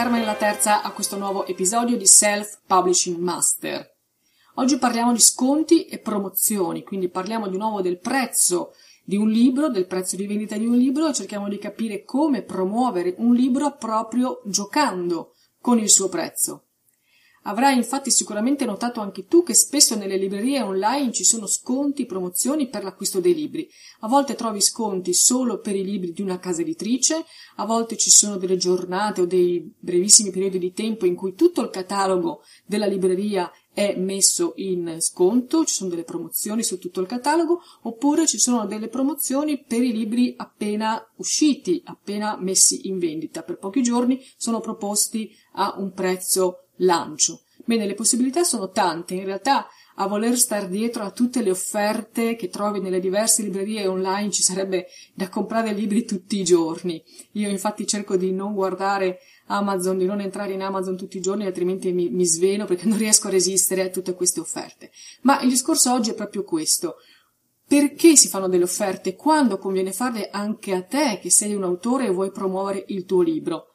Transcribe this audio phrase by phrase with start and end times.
[0.00, 3.96] Carmen la Terza a questo nuovo episodio di Self Publishing Master.
[4.54, 8.72] Oggi parliamo di sconti e promozioni, quindi parliamo di nuovo del prezzo
[9.04, 12.40] di un libro, del prezzo di vendita di un libro e cerchiamo di capire come
[12.40, 16.68] promuovere un libro proprio giocando con il suo prezzo.
[17.44, 22.68] Avrai infatti sicuramente notato anche tu che spesso nelle librerie online ci sono sconti, promozioni
[22.68, 23.66] per l'acquisto dei libri.
[24.00, 27.24] A volte trovi sconti solo per i libri di una casa editrice,
[27.56, 31.62] a volte ci sono delle giornate o dei brevissimi periodi di tempo in cui tutto
[31.62, 37.06] il catalogo della libreria è messo in sconto, ci sono delle promozioni su tutto il
[37.06, 43.42] catalogo, oppure ci sono delle promozioni per i libri appena usciti, appena messi in vendita.
[43.42, 47.42] Per pochi giorni sono proposti a un prezzo lancio.
[47.64, 52.34] Bene, le possibilità sono tante, in realtà a voler star dietro a tutte le offerte
[52.34, 57.02] che trovi nelle diverse librerie online ci sarebbe da comprare libri tutti i giorni.
[57.32, 61.44] Io infatti cerco di non guardare Amazon, di non entrare in Amazon tutti i giorni,
[61.44, 64.90] altrimenti mi, mi sveno perché non riesco a resistere a tutte queste offerte.
[65.22, 66.96] Ma il discorso oggi è proprio questo.
[67.66, 69.14] Perché si fanno delle offerte?
[69.14, 73.22] Quando conviene farle anche a te che sei un autore e vuoi promuovere il tuo
[73.22, 73.69] libro?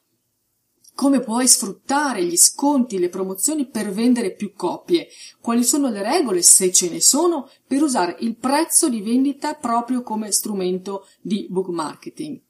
[0.96, 5.08] Come puoi sfruttare gli sconti, le promozioni per vendere più copie,
[5.42, 10.02] quali sono le regole, se ce ne sono, per usare il prezzo di vendita proprio
[10.02, 12.40] come strumento di book marketing.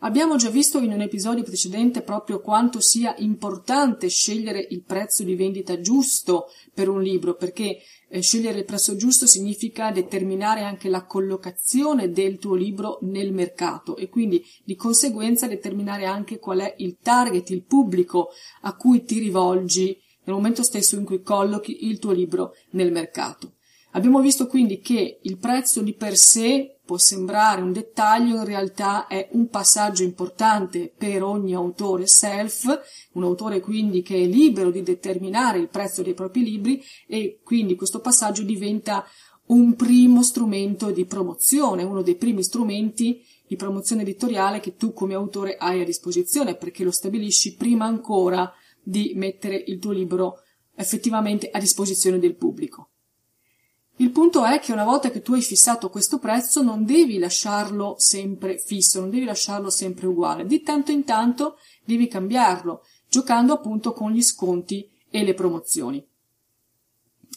[0.00, 5.34] Abbiamo già visto in un episodio precedente proprio quanto sia importante scegliere il prezzo di
[5.34, 7.78] vendita giusto per un libro, perché
[8.14, 13.96] eh, scegliere il prezzo giusto significa determinare anche la collocazione del tuo libro nel mercato
[13.96, 18.28] e quindi di conseguenza determinare anche qual è il target, il pubblico
[18.62, 23.54] a cui ti rivolgi nel momento stesso in cui collochi il tuo libro nel mercato.
[23.96, 29.06] Abbiamo visto quindi che il prezzo di per sé può sembrare un dettaglio, in realtà
[29.06, 32.66] è un passaggio importante per ogni autore self,
[33.12, 37.76] un autore quindi che è libero di determinare il prezzo dei propri libri e quindi
[37.76, 39.06] questo passaggio diventa
[39.46, 45.14] un primo strumento di promozione, uno dei primi strumenti di promozione editoriale che tu come
[45.14, 48.52] autore hai a disposizione perché lo stabilisci prima ancora
[48.82, 50.40] di mettere il tuo libro
[50.74, 52.88] effettivamente a disposizione del pubblico.
[53.96, 57.94] Il punto è che una volta che tu hai fissato questo prezzo non devi lasciarlo
[57.98, 63.92] sempre fisso, non devi lasciarlo sempre uguale, di tanto in tanto devi cambiarlo, giocando appunto
[63.92, 66.04] con gli sconti e le promozioni.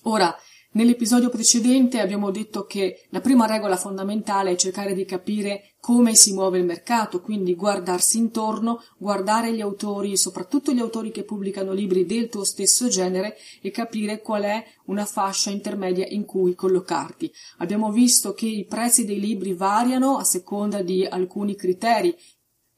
[0.04, 0.36] Ora,
[0.78, 6.34] Nell'episodio precedente abbiamo detto che la prima regola fondamentale è cercare di capire come si
[6.34, 12.06] muove il mercato, quindi guardarsi intorno, guardare gli autori, soprattutto gli autori che pubblicano libri
[12.06, 17.32] del tuo stesso genere e capire qual è una fascia intermedia in cui collocarti.
[17.60, 22.14] Abbiamo visto che i prezzi dei libri variano a seconda di alcuni criteri,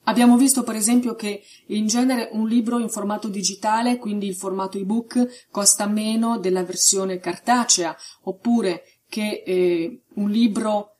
[0.03, 4.77] Abbiamo visto per esempio che in genere un libro in formato digitale, quindi il formato
[4.77, 10.98] ebook, costa meno della versione cartacea, oppure che eh, un libro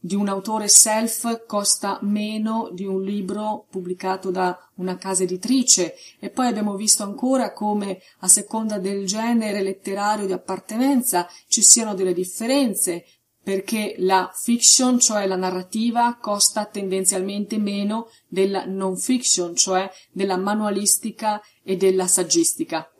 [0.00, 6.30] di un autore self costa meno di un libro pubblicato da una casa editrice e
[6.30, 12.12] poi abbiamo visto ancora come a seconda del genere letterario di appartenenza ci siano delle
[12.12, 13.04] differenze
[13.42, 21.40] perché la fiction, cioè la narrativa, costa tendenzialmente meno della non fiction, cioè della manualistica
[21.62, 22.90] e della saggistica.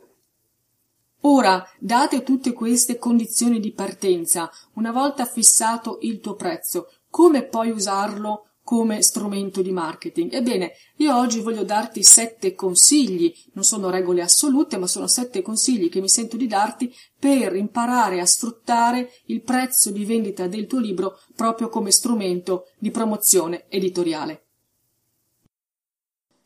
[1.21, 7.71] Ora, date tutte queste condizioni di partenza, una volta fissato il tuo prezzo, come puoi
[7.71, 10.31] usarlo come strumento di marketing.
[10.31, 15.89] Ebbene, io oggi voglio darti sette consigli, non sono regole assolute, ma sono sette consigli
[15.89, 20.79] che mi sento di darti per imparare a sfruttare il prezzo di vendita del tuo
[20.79, 24.48] libro proprio come strumento di promozione editoriale.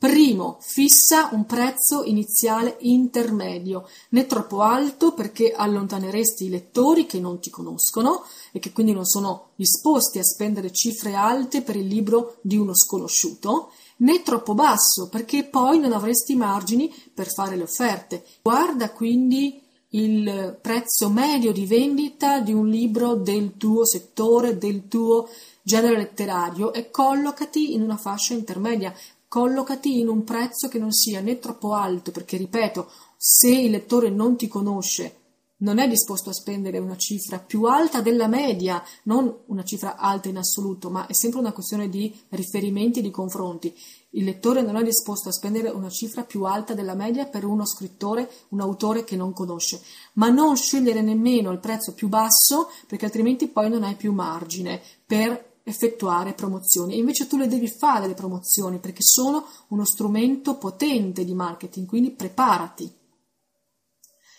[0.04, 7.40] Primo, fissa un prezzo iniziale intermedio, né troppo alto perché allontaneresti i lettori che non
[7.40, 8.22] ti conoscono
[8.52, 12.74] e che quindi non sono disposti a spendere cifre alte per il libro di uno
[12.74, 13.70] sconosciuto,
[14.00, 18.26] né troppo basso perché poi non avresti margini per fare le offerte.
[18.42, 19.62] Guarda quindi
[19.94, 25.28] il prezzo medio di vendita di un libro del tuo settore, del tuo
[25.62, 28.92] genere letterario e collocati in una fascia intermedia
[29.34, 34.08] collocati in un prezzo che non sia né troppo alto, perché ripeto, se il lettore
[34.08, 35.22] non ti conosce,
[35.56, 40.28] non è disposto a spendere una cifra più alta della media, non una cifra alta
[40.28, 43.74] in assoluto, ma è sempre una questione di riferimenti di confronti.
[44.10, 47.66] Il lettore non è disposto a spendere una cifra più alta della media per uno
[47.66, 49.80] scrittore, un autore che non conosce,
[50.12, 54.80] ma non scegliere nemmeno il prezzo più basso perché altrimenti poi non hai più margine
[55.04, 61.24] per effettuare promozioni invece tu le devi fare le promozioni perché sono uno strumento potente
[61.24, 62.92] di marketing, quindi preparati.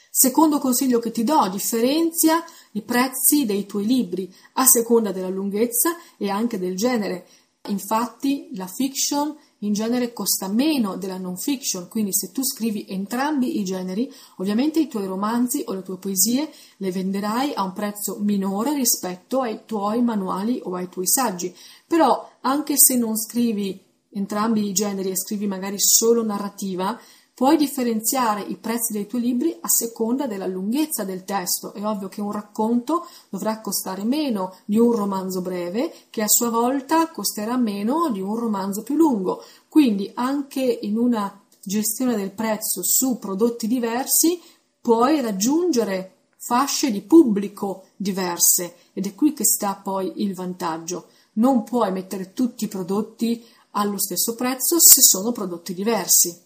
[0.10, 2.42] Secondo consiglio che ti do, differenzia
[2.72, 7.28] i prezzi dei tuoi libri a seconda della lunghezza e anche del genere.
[7.68, 9.36] Infatti la fiction
[9.66, 14.80] in genere costa meno della non fiction, quindi se tu scrivi entrambi i generi, ovviamente
[14.80, 19.62] i tuoi romanzi o le tue poesie le venderai a un prezzo minore rispetto ai
[19.66, 21.54] tuoi manuali o ai tuoi saggi.
[21.88, 23.80] Però anche se non scrivi
[24.12, 26.98] entrambi i generi e scrivi magari solo narrativa,
[27.36, 31.74] Puoi differenziare i prezzi dei tuoi libri a seconda della lunghezza del testo.
[31.74, 36.50] È ovvio che un racconto dovrà costare meno di un romanzo breve, che a sua
[36.50, 39.44] volta costerà meno di un romanzo più lungo.
[39.68, 44.40] Quindi anche in una gestione del prezzo su prodotti diversi
[44.80, 51.08] puoi raggiungere fasce di pubblico diverse ed è qui che sta poi il vantaggio.
[51.34, 56.45] Non puoi mettere tutti i prodotti allo stesso prezzo se sono prodotti diversi.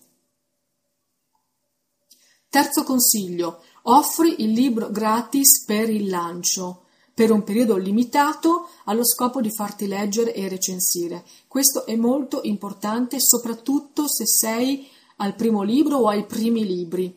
[2.49, 9.39] Terzo consiglio: offri il libro gratis per il lancio, per un periodo limitato allo scopo
[9.39, 11.23] di farti leggere e recensire.
[11.47, 14.87] Questo è molto importante soprattutto se sei
[15.17, 17.15] al primo libro o ai primi libri.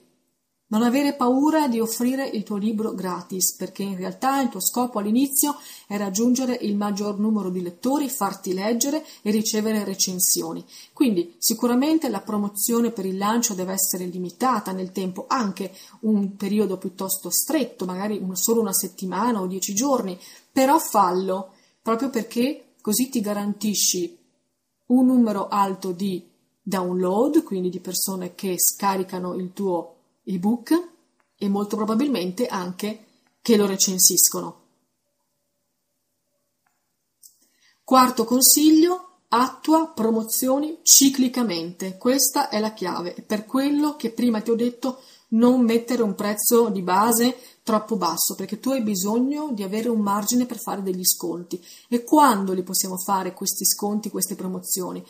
[0.73, 4.99] Non avere paura di offrire il tuo libro gratis, perché in realtà il tuo scopo
[4.99, 10.65] all'inizio è raggiungere il maggior numero di lettori, farti leggere e ricevere recensioni.
[10.95, 16.79] Quindi sicuramente la promozione per il lancio deve essere limitata nel tempo, anche un periodo
[16.79, 20.19] piuttosto stretto, magari solo una settimana o dieci giorni,
[20.51, 21.51] però fallo,
[21.83, 24.17] proprio perché così ti garantisci
[24.87, 26.27] un numero alto di
[26.63, 30.91] download, quindi di persone che scaricano il tuo ebook
[31.37, 33.07] e molto probabilmente anche
[33.43, 34.61] che lo recensiscono.
[37.85, 41.97] Quarto consiglio, attua promozioni ciclicamente.
[41.99, 43.15] Questa è la chiave.
[43.27, 48.35] Per quello che prima ti ho detto, non mettere un prezzo di base troppo basso,
[48.35, 51.63] perché tu hai bisogno di avere un margine per fare degli sconti.
[51.89, 55.05] E quando li possiamo fare questi sconti, queste promozioni?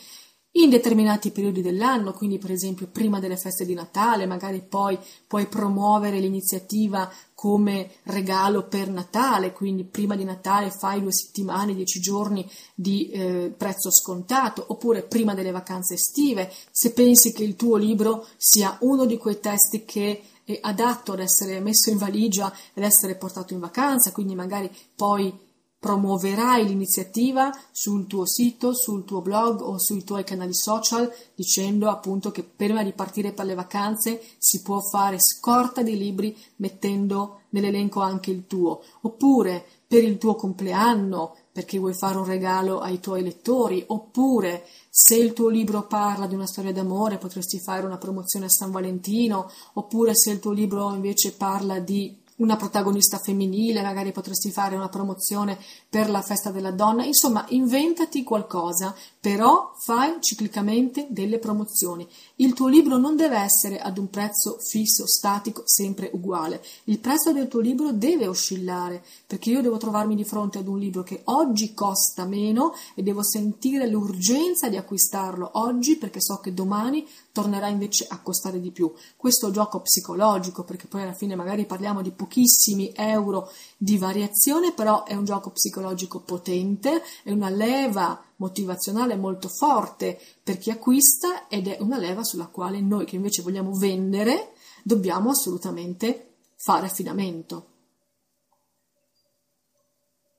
[0.55, 5.47] In determinati periodi dell'anno, quindi per esempio prima delle feste di Natale, magari poi puoi
[5.47, 12.47] promuovere l'iniziativa come regalo per Natale, quindi prima di Natale fai due settimane, dieci giorni
[12.75, 18.27] di eh, prezzo scontato, oppure prima delle vacanze estive, se pensi che il tuo libro
[18.37, 23.15] sia uno di quei testi che è adatto ad essere messo in valigia ed essere
[23.15, 25.51] portato in vacanza, quindi magari poi
[25.83, 32.31] promuoverai l'iniziativa sul tuo sito, sul tuo blog o sui tuoi canali social dicendo appunto
[32.31, 37.99] che prima di partire per le vacanze si può fare scorta dei libri mettendo nell'elenco
[37.99, 43.21] anche il tuo, oppure per il tuo compleanno perché vuoi fare un regalo ai tuoi
[43.21, 48.45] lettori, oppure se il tuo libro parla di una storia d'amore potresti fare una promozione
[48.45, 54.11] a San Valentino, oppure se il tuo libro invece parla di una protagonista femminile, magari
[54.11, 55.57] potresti fare una promozione
[55.89, 62.05] per la festa della donna, insomma, inventati qualcosa, però fai ciclicamente delle promozioni.
[62.35, 66.61] Il tuo libro non deve essere ad un prezzo fisso, statico, sempre uguale.
[66.85, 70.77] Il prezzo del tuo libro deve oscillare, perché io devo trovarmi di fronte ad un
[70.77, 76.53] libro che oggi costa meno e devo sentire l'urgenza di acquistarlo oggi perché so che
[76.53, 78.91] domani tornerà invece a costare di più.
[79.15, 85.05] Questo gioco psicologico, perché poi alla fine magari parliamo di pochissimi euro di variazione, però
[85.05, 91.67] è un gioco psicologico potente, è una leva motivazionale molto forte per chi acquista ed
[91.67, 97.67] è una leva sulla quale noi che invece vogliamo vendere dobbiamo assolutamente fare affidamento.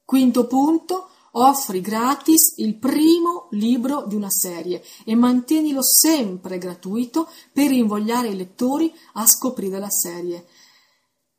[0.05, 7.73] Quinto punto, offri gratis il primo libro di una serie e mantienilo sempre gratuito per
[7.73, 10.47] invogliare i lettori a scoprire la serie.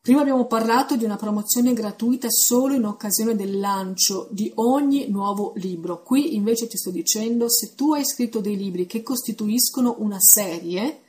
[0.06, 5.54] Prima abbiamo parlato di una promozione gratuita solo in occasione del lancio di ogni nuovo
[5.56, 6.04] libro.
[6.04, 11.02] Qui invece ti sto dicendo se tu hai scritto dei libri che costituiscono una serie,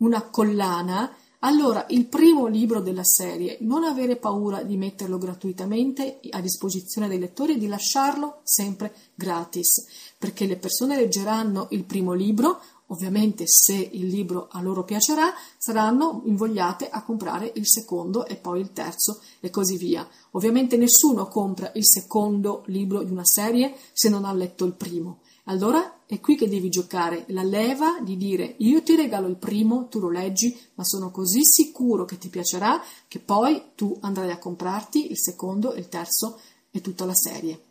[0.00, 6.42] una collana, allora il primo libro della serie, non avere paura di metterlo gratuitamente a
[6.42, 9.86] disposizione dei lettori e di lasciarlo sempre gratis,
[10.18, 16.22] perché le persone leggeranno il primo libro, Ovviamente se il libro a loro piacerà, saranno
[16.24, 20.06] invogliate a comprare il secondo e poi il terzo e così via.
[20.32, 25.20] Ovviamente nessuno compra il secondo libro di una serie se non ha letto il primo.
[25.44, 29.86] Allora è qui che devi giocare la leva di dire io ti regalo il primo,
[29.88, 34.38] tu lo leggi, ma sono così sicuro che ti piacerà che poi tu andrai a
[34.38, 37.69] comprarti il secondo, il terzo e tutta la serie.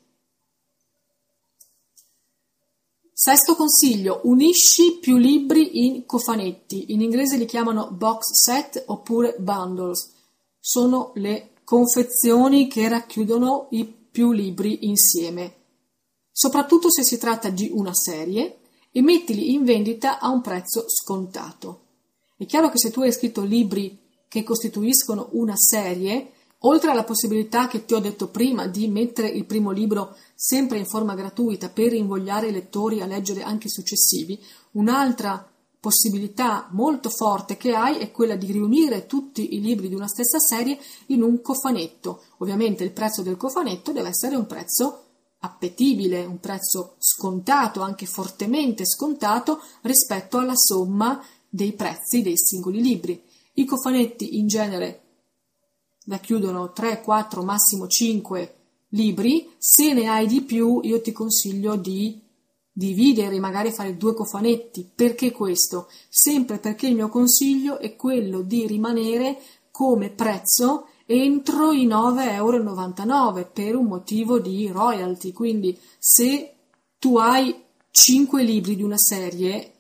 [3.22, 10.14] Sesto consiglio, unisci più libri in cofanetti, in inglese li chiamano box set oppure bundles,
[10.58, 15.54] sono le confezioni che racchiudono i più libri insieme,
[16.32, 18.60] soprattutto se si tratta di una serie,
[18.90, 21.82] e mettili in vendita a un prezzo scontato.
[22.38, 24.00] È chiaro che se tu hai scritto libri
[24.30, 26.32] che costituiscono una serie,
[26.64, 30.86] Oltre alla possibilità che ti ho detto prima di mettere il primo libro sempre in
[30.86, 34.38] forma gratuita per invogliare i lettori a leggere anche i successivi,
[34.72, 35.50] un'altra
[35.80, 40.38] possibilità molto forte che hai è quella di riunire tutti i libri di una stessa
[40.38, 42.24] serie in un cofanetto.
[42.40, 45.04] Ovviamente il prezzo del cofanetto deve essere un prezzo
[45.40, 53.24] appetibile, un prezzo scontato, anche fortemente scontato rispetto alla somma dei prezzi dei singoli libri.
[53.54, 55.04] I cofanetti in genere
[56.10, 58.56] racchiudono 3, 4, massimo 5
[58.90, 62.20] libri, se ne hai di più io ti consiglio di
[62.72, 64.90] dividere, magari fare due cofanetti.
[64.94, 65.88] Perché questo?
[66.10, 69.38] Sempre perché il mio consiglio è quello di rimanere
[69.72, 75.32] come prezzo entro i 9,99 euro per un motivo di royalty.
[75.32, 76.56] Quindi se
[76.98, 77.56] tu hai
[77.92, 79.74] 5 libri di una serie,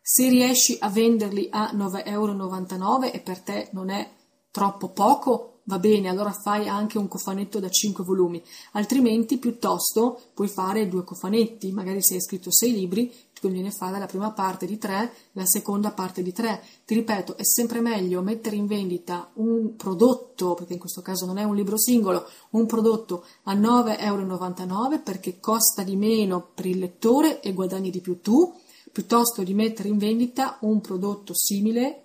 [0.00, 4.08] se riesci a venderli a 9,99 euro e per te non è
[4.50, 8.42] troppo poco, va bene, allora fai anche un cofanetto da 5 volumi,
[8.72, 13.98] altrimenti piuttosto puoi fare due cofanetti, magari se hai scritto 6 libri, ti conviene fare
[13.98, 16.62] la prima parte di 3, la seconda parte di 3.
[16.86, 21.36] Ti ripeto, è sempre meglio mettere in vendita un prodotto, perché in questo caso non
[21.36, 26.78] è un libro singolo, un prodotto a 9,99 euro perché costa di meno per il
[26.78, 28.54] lettore e guadagni di più tu,
[28.90, 32.04] piuttosto di mettere in vendita un prodotto simile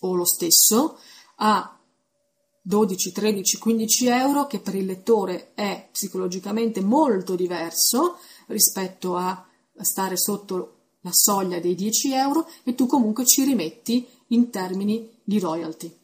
[0.00, 0.96] o lo stesso
[1.36, 1.78] a
[2.66, 8.16] 12, 13, 15 euro che per il lettore è psicologicamente molto diverso
[8.46, 9.46] rispetto a
[9.82, 15.38] stare sotto la soglia dei 10 euro e tu comunque ci rimetti in termini di
[15.38, 15.94] royalty.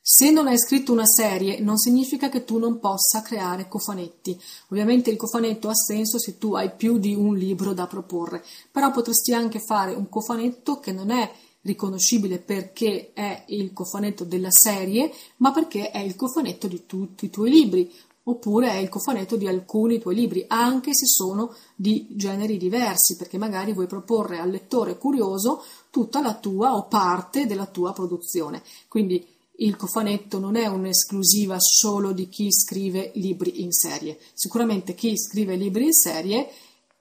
[0.00, 4.40] Se non hai scritto una serie non significa che tu non possa creare cofanetti.
[4.68, 8.42] Ovviamente il cofanetto ha senso se tu hai più di un libro da proporre,
[8.72, 11.30] però potresti anche fare un cofanetto che non è
[11.66, 17.30] riconoscibile perché è il cofanetto della serie, ma perché è il cofanetto di tutti i
[17.30, 17.92] tuoi libri,
[18.28, 23.38] oppure è il cofanetto di alcuni tuoi libri, anche se sono di generi diversi, perché
[23.38, 28.62] magari vuoi proporre al lettore curioso tutta la tua o parte della tua produzione.
[28.88, 29.24] Quindi
[29.58, 34.18] il cofanetto non è un'esclusiva solo di chi scrive libri in serie.
[34.34, 36.48] Sicuramente chi scrive libri in serie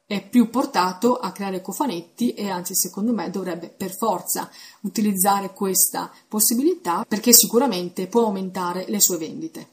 [0.08, 4.50] è più portato a creare cofanetti e anzi secondo me dovrebbe per forza
[4.82, 9.70] utilizzare questa possibilità perché sicuramente può aumentare le sue vendite.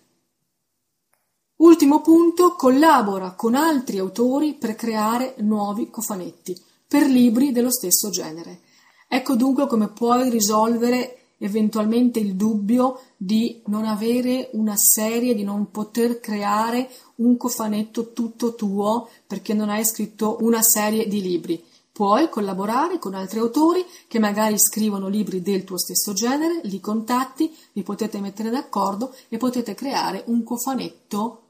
[1.57, 8.61] Ultimo punto, collabora con altri autori per creare nuovi cofanetti per libri dello stesso genere.
[9.07, 15.71] Ecco dunque come puoi risolvere eventualmente il dubbio di non avere una serie, di non
[15.71, 21.63] poter creare un cofanetto tutto tuo perché non hai scritto una serie di libri.
[21.91, 27.55] Puoi collaborare con altri autori che magari scrivono libri del tuo stesso genere, li contatti,
[27.73, 31.43] li potete mettere d'accordo e potete creare un cofanetto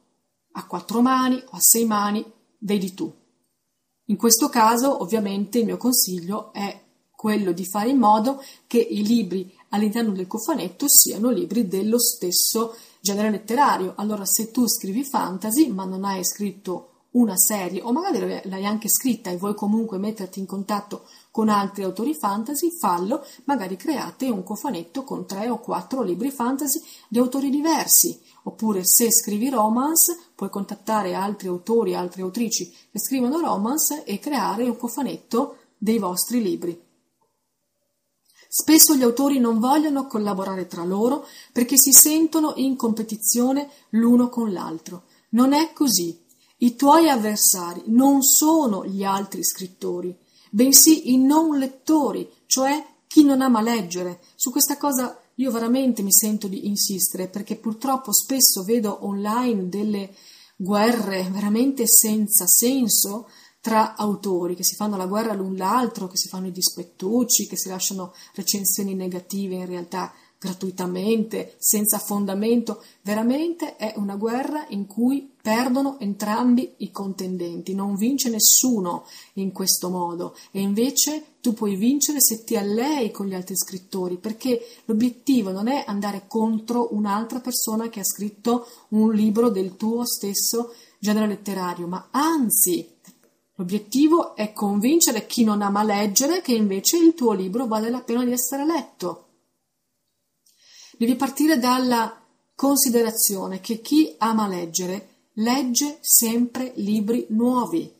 [0.53, 2.25] a quattro mani o a sei mani,
[2.59, 3.13] vedi tu.
[4.07, 6.81] In questo caso, ovviamente, il mio consiglio è
[7.23, 12.75] quello di fare in modo che i libri all'interno del cofanetto siano libri dello stesso
[13.00, 13.95] genere letterario.
[13.97, 18.88] Allora, se tu scrivi fantasy, ma non hai scritto una serie, o magari l'hai anche
[18.88, 24.43] scritta e vuoi comunque metterti in contatto con altri autori fantasy, fallo, magari create un
[24.43, 28.19] cofanetto con tre o quattro libri fantasy di autori diversi.
[28.45, 34.64] Oppure se scrivi romance, puoi contattare altri autori, altre autrici che scrivono romance e creare
[34.64, 36.92] un cofanetto dei vostri libri.
[38.54, 44.52] Spesso gli autori non vogliono collaborare tra loro perché si sentono in competizione l'uno con
[44.52, 45.04] l'altro.
[45.30, 46.21] Non è così.
[46.59, 50.14] I tuoi avversari non sono gli altri scrittori,
[50.50, 54.21] bensì i non lettori, cioè chi non ama leggere.
[54.37, 60.14] Su questa cosa io veramente mi sento di insistere perché purtroppo spesso vedo online delle
[60.56, 63.30] guerre veramente senza senso
[63.62, 67.57] tra autori che si fanno la guerra l'un l'altro, che si fanno i dispettucci, che
[67.57, 75.31] si lasciano recensioni negative in realtà gratuitamente, senza fondamento, veramente è una guerra in cui
[75.40, 80.37] perdono entrambi i contendenti, non vince nessuno in questo modo.
[80.50, 85.69] E invece tu puoi vincere se ti allei con gli altri scrittori, perché l'obiettivo non
[85.69, 91.87] è andare contro un'altra persona che ha scritto un libro del tuo stesso genere letterario,
[91.87, 92.88] ma anzi
[93.56, 98.25] L'obiettivo è convincere chi non ama leggere che invece il tuo libro vale la pena
[98.25, 99.26] di essere letto.
[100.97, 102.18] Devi partire dalla
[102.54, 107.92] considerazione che chi ama leggere legge sempre libri nuovi,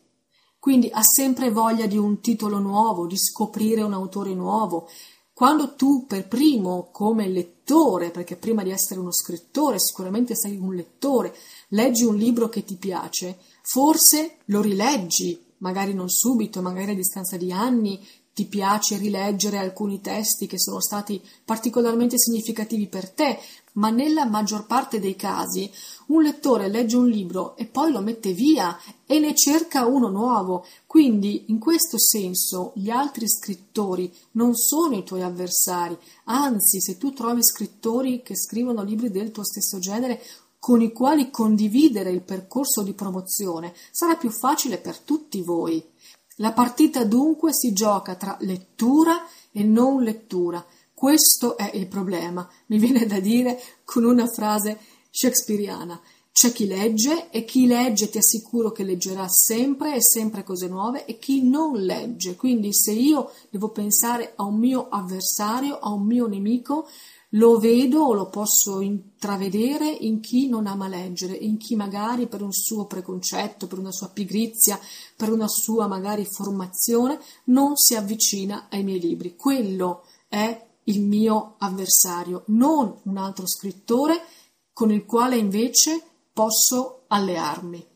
[0.57, 4.87] quindi ha sempre voglia di un titolo nuovo, di scoprire un autore nuovo.
[5.33, 10.73] Quando tu per primo, come lettore, perché prima di essere uno scrittore sicuramente sei un
[10.73, 11.35] lettore,
[11.69, 17.37] leggi un libro che ti piace, forse lo rileggi magari non subito, magari a distanza
[17.37, 23.39] di anni, ti piace rileggere alcuni testi che sono stati particolarmente significativi per te,
[23.73, 25.71] ma nella maggior parte dei casi
[26.07, 30.65] un lettore legge un libro e poi lo mette via e ne cerca uno nuovo.
[30.85, 37.13] Quindi, in questo senso, gli altri scrittori non sono i tuoi avversari, anzi, se tu
[37.13, 40.21] trovi scrittori che scrivono libri del tuo stesso genere,
[40.63, 45.85] con i quali condividere il percorso di promozione sarà più facile per tutti voi.
[46.37, 50.65] La partita dunque si gioca tra lettura e non lettura.
[50.93, 55.99] Questo è il problema, mi viene da dire con una frase shakespeariana.
[56.31, 61.03] C'è chi legge e chi legge ti assicuro che leggerà sempre e sempre cose nuove
[61.03, 62.37] e chi non legge.
[62.37, 66.87] Quindi se io devo pensare a un mio avversario, a un mio nemico,
[67.33, 72.41] lo vedo o lo posso intravedere in chi non ama leggere, in chi magari per
[72.41, 74.79] un suo preconcetto, per una sua pigrizia,
[75.15, 79.35] per una sua magari formazione non si avvicina ai miei libri.
[79.35, 84.21] Quello è il mio avversario, non un altro scrittore
[84.71, 86.01] con il quale invece
[86.33, 87.91] posso allearmi.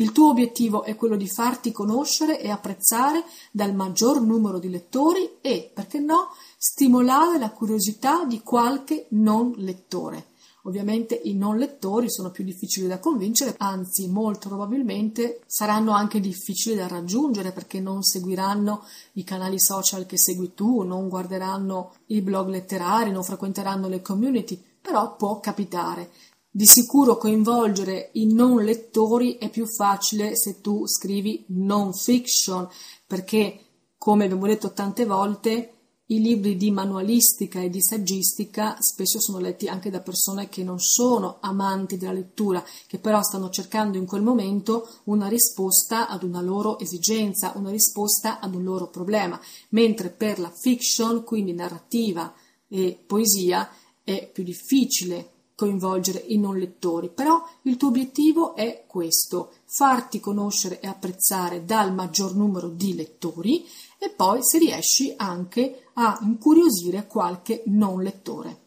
[0.00, 5.38] Il tuo obiettivo è quello di farti conoscere e apprezzare dal maggior numero di lettori
[5.40, 6.28] e, perché no,
[6.60, 10.26] stimolare la curiosità di qualche non lettore.
[10.64, 16.74] Ovviamente i non lettori sono più difficili da convincere, anzi molto probabilmente saranno anche difficili
[16.74, 22.48] da raggiungere perché non seguiranno i canali social che segui tu, non guarderanno i blog
[22.48, 26.10] letterari, non frequenteranno le community, però può capitare.
[26.50, 32.68] Di sicuro coinvolgere i non lettori è più facile se tu scrivi non fiction,
[33.06, 33.60] perché,
[33.96, 35.77] come abbiamo detto tante volte,
[36.10, 40.78] i libri di manualistica e di saggistica spesso sono letti anche da persone che non
[40.78, 46.40] sono amanti della lettura, che però stanno cercando in quel momento una risposta ad una
[46.40, 49.38] loro esigenza, una risposta ad un loro problema,
[49.70, 52.32] mentre per la fiction, quindi narrativa
[52.68, 53.68] e poesia,
[54.02, 60.78] è più difficile coinvolgere i non lettori, però il tuo obiettivo è questo, farti conoscere
[60.78, 63.66] e apprezzare dal maggior numero di lettori
[63.98, 68.66] e poi se riesci anche a incuriosire qualche non lettore.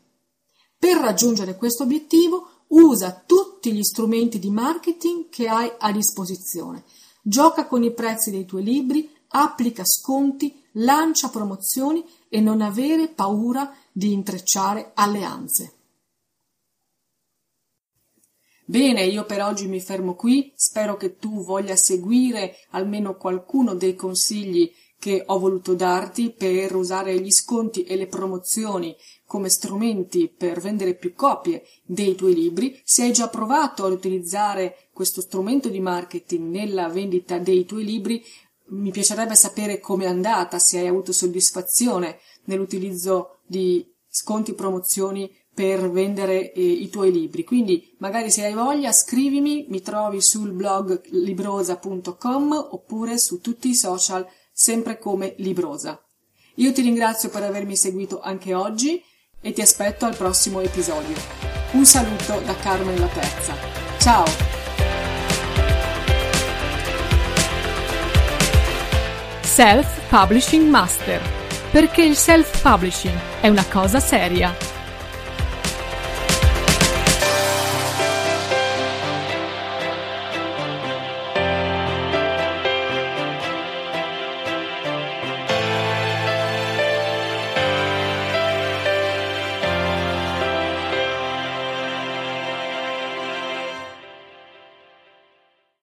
[0.78, 6.84] Per raggiungere questo obiettivo usa tutti gli strumenti di marketing che hai a disposizione.
[7.22, 13.74] Gioca con i prezzi dei tuoi libri, applica sconti, lancia promozioni e non avere paura
[13.92, 15.76] di intrecciare alleanze.
[18.66, 23.96] Bene, io per oggi mi fermo qui, spero che tu voglia seguire almeno qualcuno dei
[23.96, 30.62] consigli che ho voluto darti per usare gli sconti e le promozioni come strumenti per
[30.62, 32.80] vendere più copie dei tuoi libri.
[32.84, 38.24] Se hai già provato ad utilizzare questo strumento di marketing nella vendita dei tuoi libri,
[38.74, 45.90] mi piacerebbe sapere com'è andata, se hai avuto soddisfazione nell'utilizzo di sconti e promozioni per
[45.90, 47.44] vendere eh, i tuoi libri.
[47.44, 53.76] Quindi magari se hai voglia scrivimi, mi trovi sul blog librosa.com oppure su tutti i
[53.76, 56.02] social sempre come Librosa.
[56.56, 59.02] Io ti ringrazio per avermi seguito anche oggi
[59.42, 61.16] e ti aspetto al prossimo episodio.
[61.72, 63.56] Un saluto da Carmen La Terza.
[64.00, 64.26] Ciao!
[69.42, 71.22] Self Publishing Master.
[71.72, 74.71] Perché il self publishing è una cosa seria.